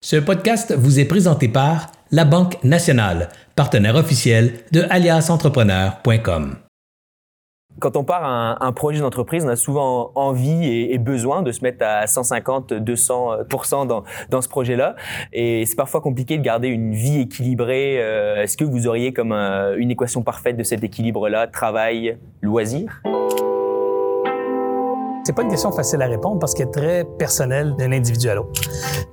[0.00, 6.54] Ce podcast vous est présenté par La Banque Nationale, partenaire officiel de aliasentrepreneur.com.
[7.80, 11.62] Quand on part un, un projet d'entreprise, on a souvent envie et, besoin de se
[11.62, 14.94] mettre à 150, 200 dans, dans ce projet-là.
[15.32, 17.96] Et c'est parfois compliqué de garder une vie équilibrée.
[18.00, 23.02] Euh, Est-ce que vous auriez comme un, une équation parfaite de cet équilibre-là, travail, loisir?
[25.24, 28.34] C'est pas une question facile à répondre parce qu'elle est très personnelle d'un individu à
[28.34, 28.60] l'autre.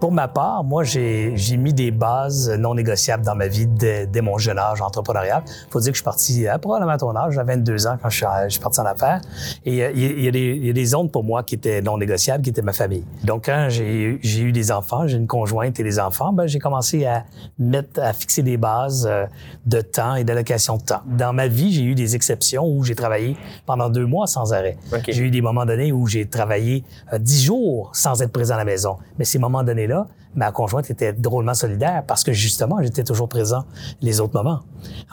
[0.00, 4.20] Pour ma part, moi, j'ai mis des bases non négociables dans ma vie dès, dès
[4.20, 5.42] mon jeune âge entrepreneurial.
[5.70, 8.10] faut dire que je suis parti à probablement à ton âge, à 22 ans quand
[8.10, 9.20] je suis, je suis parti en affaires.
[9.64, 11.80] Et euh, il y, a des, il y a des zones pour moi qui étaient
[11.80, 13.04] non négociables, qui étaient ma famille.
[13.24, 17.06] Donc, quand j'ai eu des enfants, j'ai une conjointe et des enfants, ben, j'ai commencé
[17.06, 17.24] à
[17.58, 19.26] mettre, à fixer des bases euh,
[19.66, 21.02] de temps et d'allocation de temps.
[21.06, 24.76] Dans ma vie, j'ai eu des exceptions où j'ai travaillé pendant deux mois sans arrêt.
[24.92, 25.12] Okay.
[25.12, 28.54] J'ai eu des moments donnés où où j'ai travaillé euh, dix jours sans être présent
[28.54, 28.96] à la maison.
[29.18, 33.64] Mais ces moments donnés-là, ma conjointe était drôlement solidaire parce que justement, j'étais toujours présent
[34.00, 34.60] les autres moments.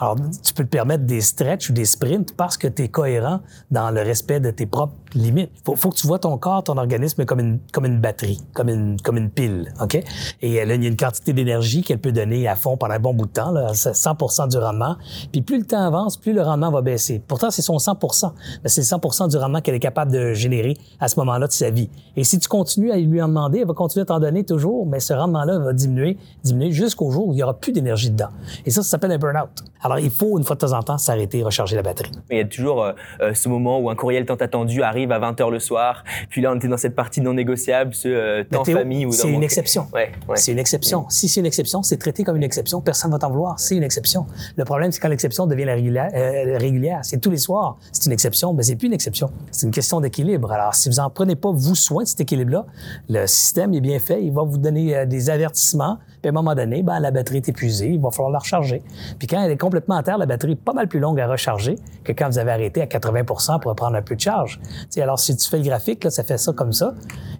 [0.00, 3.40] Alors, tu peux te permettre des stretches ou des sprints parce que tu es cohérent
[3.70, 5.52] dans le respect de tes propres limites.
[5.64, 8.68] Faut, faut que tu vois ton corps, ton organisme comme une, comme une batterie, comme
[8.68, 10.02] une, comme une pile, OK?
[10.40, 12.98] Et là, il y a une quantité d'énergie qu'elle peut donner à fond pendant un
[12.98, 14.96] bon bout de temps, là, 100 du rendement.
[15.30, 17.22] Puis plus le temps avance, plus le rendement va baisser.
[17.24, 18.32] Pourtant, c'est son 100%
[18.62, 20.69] mais c'est 100% du rendement qu'elle est capable de générer
[21.00, 21.90] à ce moment-là de sa vie.
[22.16, 24.86] Et si tu continues à lui en demander, elle va continuer à t'en donner toujours,
[24.86, 28.28] mais ce rendement-là va diminuer, diminuer jusqu'au jour où il n'y aura plus d'énergie dedans.
[28.66, 29.50] Et ça, ça s'appelle un burn-out.
[29.82, 32.10] Alors, il faut, une fois de temps en temps, s'arrêter et recharger la batterie.
[32.30, 35.40] Il y a toujours euh, ce moment où un courriel tant attendu arrive à 20
[35.40, 38.62] h le soir, puis là, on était dans cette partie non négociable, ce euh, temps
[38.62, 39.06] Théo, famille.
[39.12, 39.86] C'est une exception.
[39.94, 40.36] Ouais, ouais.
[40.36, 41.06] C'est une exception.
[41.08, 43.58] Si c'est une exception, c'est traité comme une exception, personne ne va t'en vouloir.
[43.58, 44.26] C'est une exception.
[44.56, 46.10] Le problème, c'est quand l'exception devient la régulière.
[46.14, 47.00] Euh, régulière.
[47.02, 47.78] C'est tous les soirs.
[47.92, 49.30] C'est une exception, mais c'est plus une exception.
[49.50, 50.50] C'est une question d'équilibre.
[50.60, 52.66] Alors, si vous en prenez pas, vous, soin de cet équilibre-là,
[53.08, 54.22] le système est bien fait.
[54.22, 55.96] Il va vous donner euh, des avertissements.
[56.20, 57.92] Puis à un moment donné, ben, la batterie est épuisée.
[57.92, 58.82] Il va falloir la recharger.
[59.18, 61.26] Puis quand elle est complètement à terre, la batterie est pas mal plus longue à
[61.26, 64.60] recharger que quand vous avez arrêté à 80% pour prendre un peu de charge.
[64.98, 66.92] Alors, si tu fais le graphique, ça fait ça comme ça,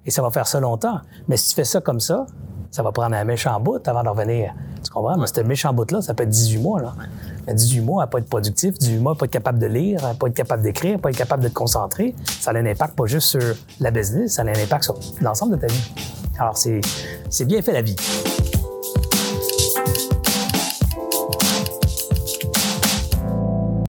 [0.06, 1.00] et ça va faire ça longtemps.
[1.28, 2.24] Mais si tu fais ça comme ça,
[2.70, 4.54] ça va prendre un méchant bout avant de revenir.
[4.82, 5.16] Tu comprends?
[5.16, 6.80] Mais ce méchant bout-là, ça peut être 18 mois.
[6.80, 6.94] Là.
[7.52, 10.14] 18 mois à pas être productif, 18 mois à pas être capable de lire, à
[10.14, 12.14] pas être capable d'écrire, à pas être capable de te concentrer.
[12.40, 15.56] Ça a un impact pas juste sur la business, ça a un impact sur l'ensemble
[15.56, 15.92] de ta vie.
[16.38, 17.96] Alors, c'est bien fait la vie.